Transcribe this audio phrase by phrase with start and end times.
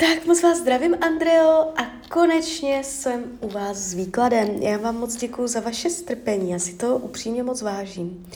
[0.00, 4.48] Tak moc vás zdravím, Andreo, a konečně jsem u vás s výkladem.
[4.48, 8.26] Já vám moc děkuji za vaše strpení, já si to upřímně moc vážím.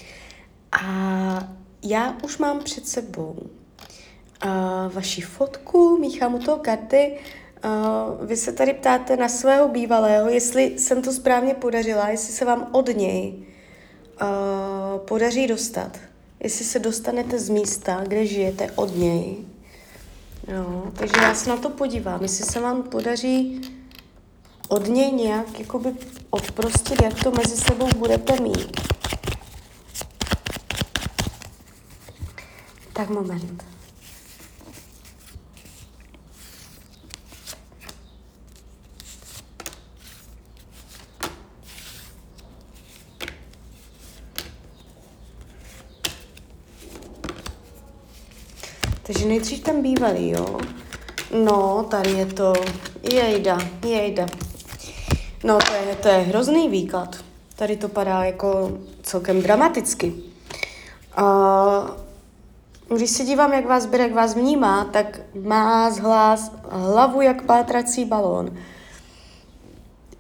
[0.73, 1.49] A
[1.83, 4.51] já už mám před sebou uh,
[4.93, 7.19] vaši fotku, míchám u toho karty.
[7.65, 12.45] Uh, vy se tady ptáte na svého bývalého, jestli jsem to správně podařila, jestli se
[12.45, 15.99] vám od něj uh, podaří dostat.
[16.41, 19.37] Jestli se dostanete z místa, kde žijete od něj,
[20.49, 23.61] No, takže já se na to podívám, jestli se vám podaří
[24.69, 25.95] od něj nějak jakoby
[26.31, 28.81] odprostit, jak to mezi sebou budete mít.
[32.93, 33.72] Tak moment.
[49.13, 50.59] Takže nejdřív ten bývalý, jo?
[51.45, 52.53] No, tady je to,
[53.13, 54.27] jejda, jejda.
[55.45, 57.17] No, to je, to je hrozný výklad.
[57.57, 60.15] Tady to padá jako celkem dramaticky.
[61.17, 61.27] A
[62.97, 67.43] když se dívám, jak vás bere, jak vás vnímá, tak má z hlas hlavu jak
[67.43, 68.57] pátrací balón.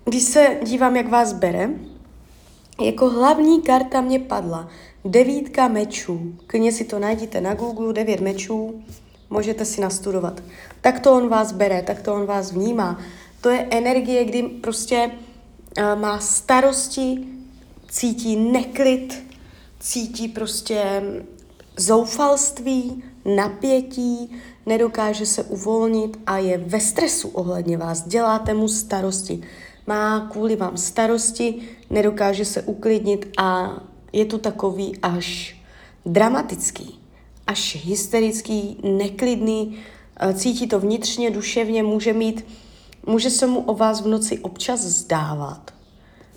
[0.04, 1.70] Když se dívám, jak vás bere,
[2.84, 4.68] jako hlavní karta mě padla
[5.04, 6.34] devítka mečů.
[6.46, 8.82] Klidně si to najděte na Google, devět mečů,
[9.30, 10.42] můžete si nastudovat.
[10.80, 13.00] Tak to on vás bere, tak to on vás vnímá.
[13.40, 15.10] To je energie, kdy prostě
[15.78, 17.28] uh, má starosti,
[17.88, 19.24] cítí neklid,
[19.80, 21.02] cítí prostě
[21.76, 23.04] zoufalství,
[23.36, 24.36] napětí,
[24.66, 28.02] nedokáže se uvolnit a je ve stresu ohledně vás.
[28.02, 29.42] Děláte mu starosti.
[29.86, 31.54] Má kvůli vám starosti,
[31.90, 33.80] nedokáže se uklidnit a
[34.12, 35.56] je tu takový až
[36.06, 36.98] dramatický,
[37.46, 39.78] až hysterický, neklidný,
[40.20, 42.44] eh, cítí to vnitřně, duševně, může mít,
[43.06, 45.74] může se mu o vás v noci občas zdávat.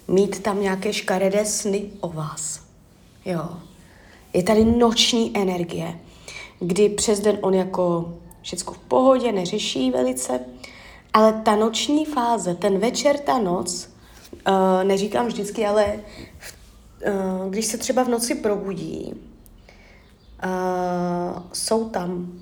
[0.08, 2.62] Mít tam nějaké škaredé sny o vás.
[3.26, 3.50] Jo.
[4.34, 6.00] Je tady noční energie,
[6.60, 10.40] kdy přes den on jako všechno v pohodě, neřeší velice,
[11.16, 13.90] ale ta noční fáze, ten večer, ta noc,
[14.48, 19.14] uh, neříkám vždycky, ale uh, když se třeba v noci probudí,
[20.46, 22.34] uh, jsou tam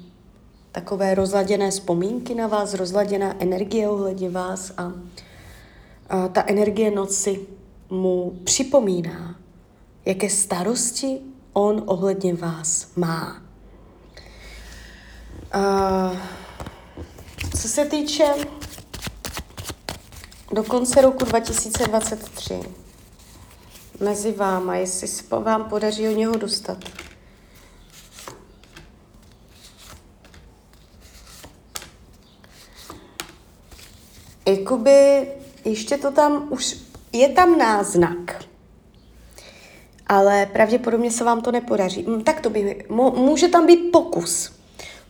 [0.72, 4.92] takové rozladěné vzpomínky na vás, rozladěná energie ohledně vás a,
[6.32, 7.40] ta energie noci
[7.90, 9.36] mu připomíná,
[10.06, 11.20] jaké starosti
[11.54, 13.42] on ohledně vás má.
[17.58, 18.26] Co se týče
[20.54, 22.60] do konce roku 2023,
[24.00, 26.78] mezi váma, jestli se vám podaří od něho dostat.
[34.48, 35.28] Jakoby
[35.66, 36.78] ještě to tam už,
[37.14, 38.46] je tam náznak,
[40.08, 42.06] ale pravděpodobně se vám to nepodaří.
[42.08, 42.86] Hm, tak to by,
[43.16, 44.52] může tam být pokus.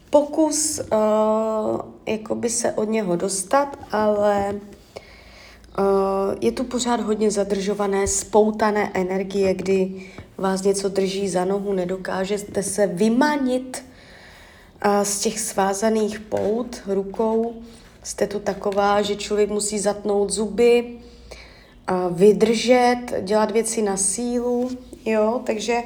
[0.10, 4.60] Pokus uh, jakoby se od něho dostat, ale
[6.42, 10.06] je tu pořád hodně zadržované, spoutané energie, kdy
[10.38, 13.86] vás něco drží za nohu, nedokážete se vymanit
[14.86, 17.54] uh, z těch svázaných pout rukou.
[18.04, 21.00] Jste tu taková, že člověk musí zatnout zuby,
[21.92, 24.70] uh, vydržet, dělat věci na sílu,
[25.06, 25.78] jo, takže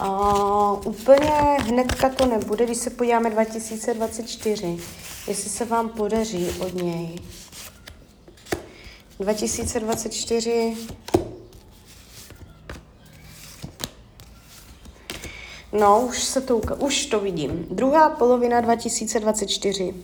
[0.00, 4.78] uh, úplně hnedka to nebude, když se podíváme 2024,
[5.28, 7.18] jestli se vám podaří od něj
[9.20, 10.76] 2024
[15.72, 17.66] No, už se to už to vidím.
[17.70, 19.94] Druhá polovina 2024,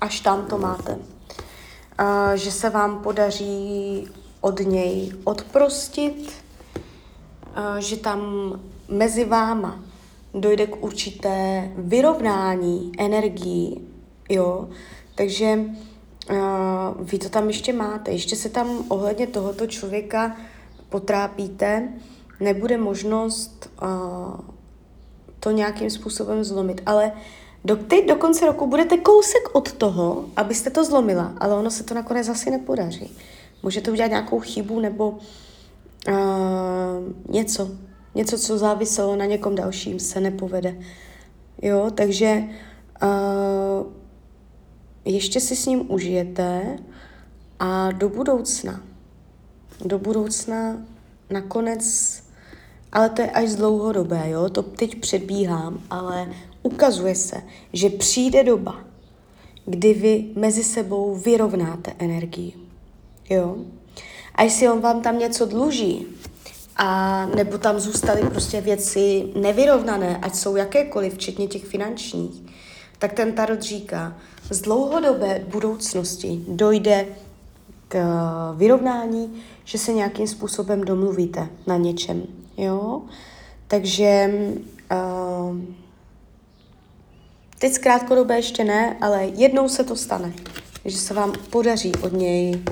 [0.00, 0.92] až tam to máte.
[0.94, 4.08] Uh, že se vám podaří
[4.40, 6.32] od něj odprostit,
[7.56, 8.20] uh, že tam
[8.88, 9.84] mezi váma
[10.34, 13.88] dojde k určité vyrovnání energií,
[14.28, 14.68] jo.
[15.14, 15.58] Takže
[16.30, 20.36] uh, vy to tam ještě máte, ještě se tam ohledně tohoto člověka
[20.88, 21.88] potrápíte,
[22.40, 24.40] nebude možnost uh,
[25.40, 27.12] to nějakým způsobem zlomit, ale
[27.64, 31.84] do, teď do konce roku budete kousek od toho, abyste to zlomila, ale ono se
[31.84, 33.16] to nakonec asi nepodaří.
[33.62, 35.10] Můžete udělat nějakou chybu nebo
[36.08, 36.14] uh,
[37.28, 37.70] něco,
[38.14, 40.76] něco, co záviselo na někom dalším, se nepovede.
[41.62, 42.42] Jo, takže
[43.02, 43.99] uh,
[45.04, 46.78] ještě si s ním užijete
[47.58, 48.82] a do budoucna,
[49.84, 50.76] do budoucna
[51.30, 51.84] nakonec,
[52.92, 56.28] ale to je až z dlouhodobé, jo, to teď předbíhám, ale
[56.62, 57.42] ukazuje se,
[57.72, 58.84] že přijde doba,
[59.66, 62.52] kdy vy mezi sebou vyrovnáte energii.
[63.30, 63.56] Jo?
[64.34, 66.06] A jestli on vám tam něco dluží,
[66.76, 72.42] a nebo tam zůstaly prostě věci nevyrovnané, ať jsou jakékoliv, včetně těch finančních,
[73.00, 74.16] tak ten tarot říká,
[74.50, 77.06] z dlouhodobé budoucnosti dojde
[77.88, 77.98] k
[78.56, 82.22] vyrovnání, že se nějakým způsobem domluvíte na něčem.
[82.56, 83.02] Jo?
[83.68, 84.30] Takže
[84.92, 85.56] uh,
[87.58, 90.32] teď zkrátka ještě ne, ale jednou se to stane,
[90.84, 92.62] že se vám podaří od něj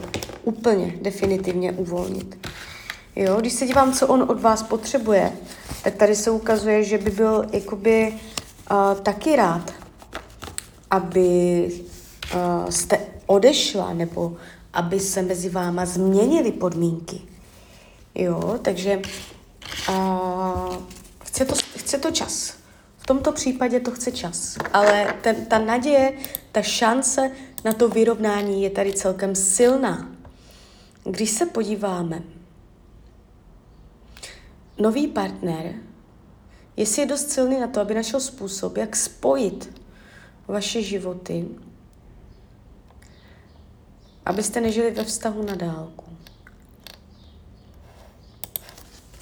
[0.44, 2.48] úplně definitivně uvolnit.
[3.16, 5.32] Jo, když se dívám, co on od vás potřebuje,
[5.84, 8.14] tak tady se ukazuje, že by byl jakoby
[8.70, 9.72] uh, taky rád,
[10.90, 11.68] aby
[12.34, 14.36] uh, jste odešla, nebo
[14.72, 17.20] aby se mezi váma změnily podmínky.
[18.14, 19.02] Jo, takže
[19.88, 20.76] uh,
[21.24, 22.54] chce, to, chce to čas.
[22.98, 24.56] V tomto případě to chce čas.
[24.72, 26.12] Ale ten, ta naděje,
[26.52, 27.30] ta šance
[27.64, 30.10] na to vyrovnání je tady celkem silná.
[31.04, 32.22] Když se podíváme,
[34.78, 35.74] nový partner,
[36.76, 39.80] jestli je dost silný na to, aby našel způsob, jak spojit
[40.48, 41.48] vaše životy,
[44.24, 46.04] abyste nežili ve vztahu na dálku.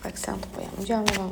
[0.02, 1.30] Tak se nám to pojďme, uděláme vám.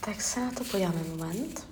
[0.00, 1.66] Tak se na to podíváme moment.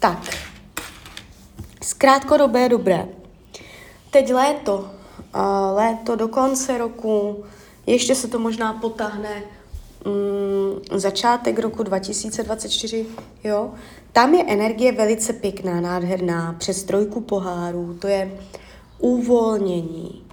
[0.00, 0.36] Tak,
[1.98, 3.08] zkrátkodobé dobré.
[4.10, 4.90] Teď léto,
[5.74, 7.44] léto do konce roku,
[7.86, 9.42] ještě se to možná potáhne
[10.06, 13.06] um, začátek roku 2024,
[13.44, 13.70] jo.
[14.12, 18.38] Tam je energie velice pěkná, nádherná, přes trojku pohárů, to je
[18.98, 20.24] uvolnění.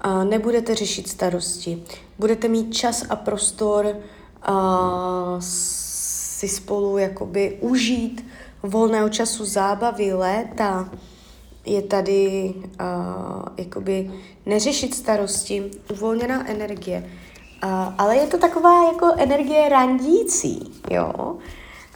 [0.00, 1.82] A nebudete řešit starosti.
[2.18, 3.96] Budete mít čas a prostor
[4.42, 8.26] a si spolu jakoby užít
[8.62, 10.90] volného času, zábavy, léta,
[11.66, 14.10] je tady uh, jakoby
[14.46, 17.10] neřešit starosti, uvolněná energie.
[17.64, 21.36] Uh, ale je to taková jako energie randící, jo.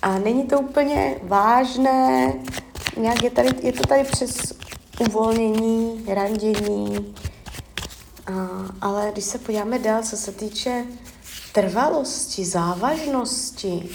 [0.02, 2.32] A není to úplně vážné,
[2.96, 4.52] nějak je, tady, je to tady přes
[5.00, 7.14] uvolnění, randění.
[8.30, 10.84] Uh, ale když se podíváme dál, co se týče
[11.52, 13.88] trvalosti, závažnosti,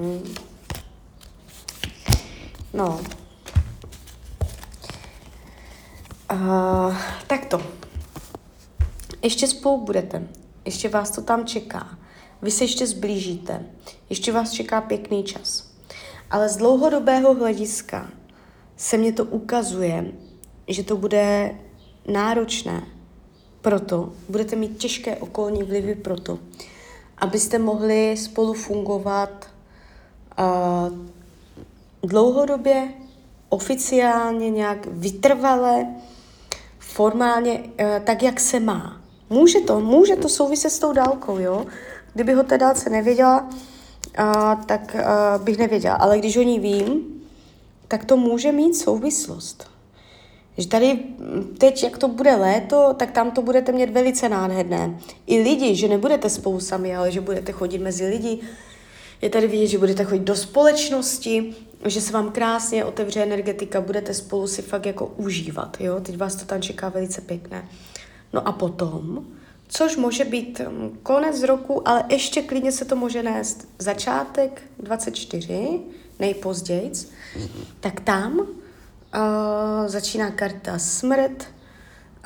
[0.00, 0.49] Hmm.
[2.74, 3.00] No.
[6.32, 6.96] Uh,
[7.26, 7.62] tak to.
[9.22, 10.28] Ještě spolu budete.
[10.64, 11.98] Ještě vás to tam čeká.
[12.42, 13.66] Vy se ještě zblížíte.
[14.10, 15.70] Ještě vás čeká pěkný čas.
[16.30, 18.10] Ale z dlouhodobého hlediska
[18.76, 20.12] se mně to ukazuje,
[20.68, 21.54] že to bude
[22.08, 22.82] náročné.
[23.60, 26.38] Proto budete mít těžké okolní vlivy proto,
[27.18, 29.46] abyste mohli spolu fungovat
[30.38, 30.98] uh,
[32.02, 32.88] dlouhodobě,
[33.48, 35.86] oficiálně, nějak vytrvale,
[36.78, 39.00] formálně, uh, tak, jak se má.
[39.30, 41.66] Může to, může to souviset s tou dálkou, jo?
[42.14, 43.48] Kdyby ho té dálce nevěděla,
[44.18, 45.94] uh, tak uh, bych nevěděla.
[45.94, 47.20] Ale když o ní vím,
[47.88, 49.70] tak to může mít souvislost.
[50.58, 50.98] Že tady
[51.58, 54.98] teď, jak to bude léto, tak tam to budete mít velice nádherné.
[55.26, 58.40] I lidi, že nebudete spolu sami, ale že budete chodit mezi lidi,
[59.22, 61.54] je tady vidět, že budete chodit do společnosti,
[61.86, 66.00] že se vám krásně otevře energetika, budete spolu si fakt jako užívat, jo?
[66.00, 67.68] Teď vás to tam čeká velice pěkné.
[68.32, 69.26] No a potom,
[69.68, 75.80] což může být hm, konec roku, ale ještě klidně se to může nést začátek 24,
[76.18, 76.92] nejpozději,
[77.80, 78.46] tak tam uh,
[79.86, 81.44] začíná karta smrt,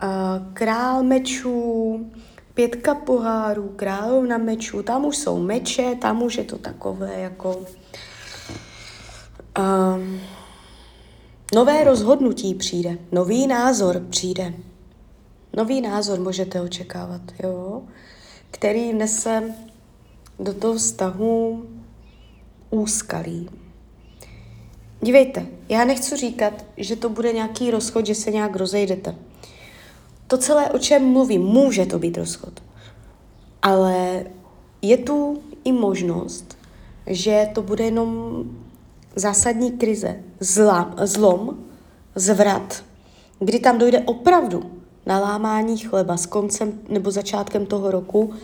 [0.03, 0.09] uh,
[0.53, 2.11] král mečů,
[2.55, 7.67] pětka pohárů, královna mečů, tam už jsou meče, tam už je to takové jako...
[9.59, 10.21] Um,
[11.55, 14.55] nové rozhodnutí přijde, nový názor přijde.
[15.57, 17.83] Nový názor můžete očekávat, jo?
[18.51, 19.55] Který nese
[20.39, 21.67] do toho vztahu
[22.71, 23.49] úskalí.
[25.01, 29.15] Dívejte, já nechci říkat, že to bude nějaký rozchod, že se nějak rozejdete
[30.27, 32.63] to celé, o čem mluvím, může to být rozchod.
[33.63, 34.25] Ale
[34.83, 36.59] je tu i možnost,
[37.07, 38.43] že to bude jenom
[39.17, 41.59] zásadní krize, zlam, zlom,
[42.15, 42.85] zvrat,
[43.39, 44.71] kdy tam dojde opravdu
[45.07, 48.35] na lámání chleba s koncem nebo začátkem toho roku,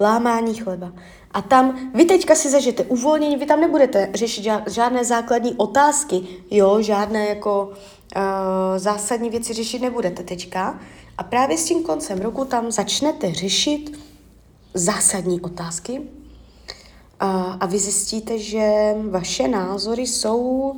[0.00, 0.92] lámání chleba.
[1.30, 6.82] A tam vy teďka si zažijete uvolnění, vy tam nebudete řešit žádné základní otázky, jo,
[6.82, 7.64] žádné jako
[8.16, 8.22] uh,
[8.76, 10.80] zásadní věci řešit nebudete teďka.
[11.18, 13.98] A právě s tím koncem roku tam začnete řešit
[14.74, 16.00] zásadní otázky.
[17.20, 20.72] A, a vy zjistíte, že vaše názory jsou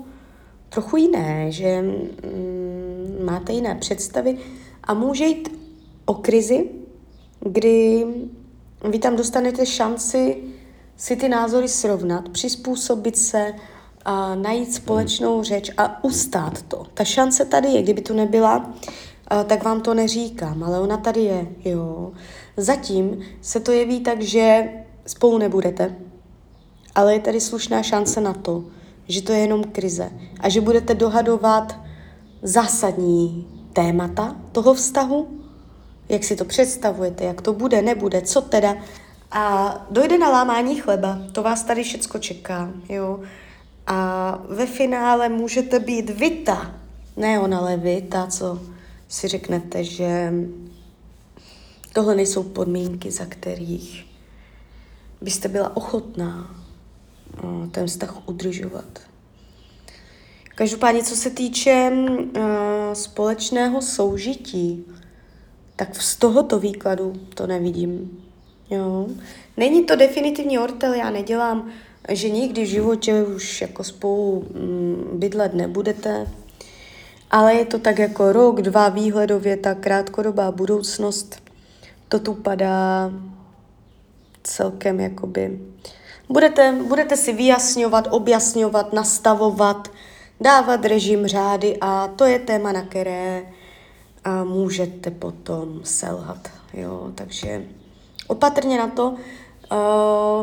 [0.68, 4.38] trochu jiné, že mm, máte jiné představy.
[4.84, 5.60] A může jít
[6.04, 6.70] o krizi,
[7.40, 8.06] kdy
[8.90, 10.36] vy tam dostanete šanci
[10.96, 13.54] si ty názory srovnat, přizpůsobit se,
[14.04, 16.86] a najít společnou řeč a ustát to.
[16.94, 18.74] Ta šance tady je, kdyby tu nebyla,
[19.46, 22.12] tak vám to neříkám, ale ona tady je, jo.
[22.56, 24.68] Zatím se to jeví tak, že
[25.06, 25.96] spolu nebudete,
[26.94, 28.64] ale je tady slušná šance na to,
[29.08, 31.76] že to je jenom krize a že budete dohadovat
[32.42, 35.28] zásadní témata toho vztahu,
[36.08, 38.76] jak si to představujete, jak to bude, nebude, co teda.
[39.30, 43.20] A dojde na lámání chleba, to vás tady všecko čeká, jo.
[43.86, 46.74] A ve finále můžete být vita,
[47.16, 48.73] ne ona, ale vy, ta, co
[49.14, 50.32] si řeknete, že
[51.92, 54.06] tohle nejsou podmínky, za kterých
[55.20, 56.60] byste byla ochotná
[57.70, 59.00] ten vztah udržovat.
[60.54, 62.42] Každopádně, co se týče uh,
[62.92, 64.84] společného soužití,
[65.76, 68.24] tak z tohoto výkladu to nevidím.
[68.70, 69.06] Jo.
[69.56, 71.70] Není to definitivní ortel, já nedělám,
[72.08, 76.26] že nikdy v životě už jako spolu mm, bydlet nebudete,
[77.30, 81.42] ale je to tak jako rok, dva výhledově, ta krátkodobá budoucnost,
[82.08, 83.10] to tu padá
[84.42, 85.58] celkem jakoby
[86.28, 89.88] Budete, budete si vyjasňovat, objasňovat, nastavovat,
[90.40, 93.42] dávat režim řády a to je téma, na které
[94.24, 96.48] a můžete potom selhat.
[96.72, 97.12] Jo?
[97.14, 97.64] Takže
[98.26, 99.14] opatrně na to.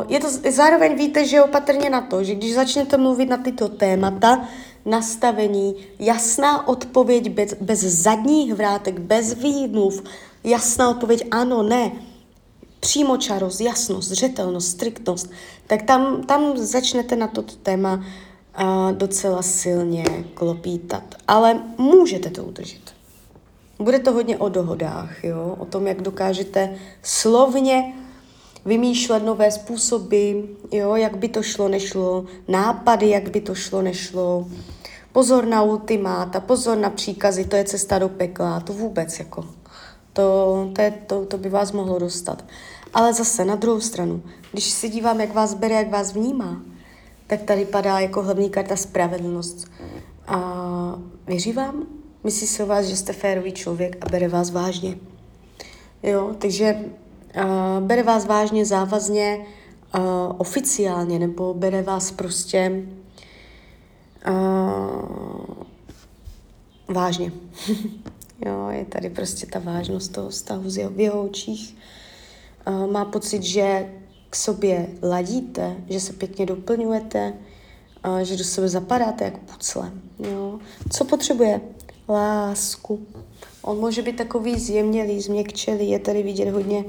[0.07, 4.47] Je to, zároveň víte, že opatrně na to, že když začnete mluvit na tyto témata,
[4.85, 10.03] nastavení, jasná odpověď bez, bez zadních vrátek, bez výmluv,
[10.43, 11.91] jasná odpověď ano, ne,
[12.79, 15.29] přímočarost, jasnost, zřetelnost, striktnost,
[15.67, 21.15] tak tam, tam začnete na toto téma uh, docela silně klopítat.
[21.27, 22.81] Ale můžete to udržet.
[23.79, 25.55] Bude to hodně o dohodách, jo?
[25.59, 27.93] o tom, jak dokážete slovně
[28.65, 30.31] vymýšlet nové způsoby,
[30.71, 30.95] jo?
[30.95, 34.47] jak by to šlo, nešlo, nápady, jak by to šlo, nešlo.
[35.11, 39.45] Pozor na ultimáta, pozor na příkazy, to je cesta do pekla, to vůbec jako
[40.13, 42.45] to, to, je, to, to by vás mohlo dostat.
[42.93, 46.61] Ale zase na druhou stranu, když se dívám, jak vás bere, jak vás vnímá,
[47.27, 49.71] tak tady padá jako hlavní karta spravedlnost.
[50.27, 51.87] A věří vám?
[52.23, 54.97] Myslí si o vás, že jste férový člověk a bere vás vážně.
[56.03, 56.85] Jo, takže
[57.35, 59.45] uh, bere vás vážně, závazně,
[59.95, 60.01] uh,
[60.37, 62.83] oficiálně, nebo bere vás prostě
[64.29, 65.63] uh,
[66.87, 67.31] vážně.
[68.45, 71.77] Jo, je tady prostě ta vážnost toho vztahu z jeho, v jeho očích.
[72.67, 73.93] Uh, má pocit, že
[74.29, 77.33] k sobě ladíte, že se pěkně doplňujete,
[78.07, 79.91] uh, že do sebe zapadáte jak pucle.
[80.19, 80.59] Jo.
[80.91, 81.61] Co potřebuje?
[82.09, 83.05] Lásku.
[83.61, 86.85] On může být takový zjemnělý, změkčelý, je tady vidět hodně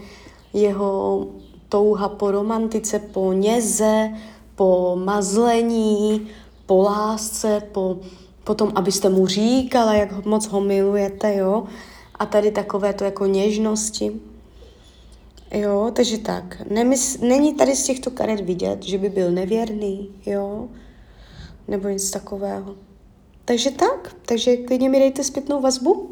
[0.53, 1.27] jeho
[1.69, 4.11] touha po romantice, po něze,
[4.55, 6.29] po mazlení,
[6.67, 7.97] po lásce, po
[8.45, 11.65] potom, abyste mu říkala, jak moc ho milujete, jo.
[12.15, 14.21] A tady takové to jako něžnosti.
[15.55, 16.63] Jo, takže tak.
[16.71, 20.69] Nemys- není tady z těchto karet vidět, že by byl nevěrný, jo,
[21.69, 22.75] nebo nic takového.
[23.45, 26.12] Takže tak, takže klidně mi dejte zpětnou vazbu,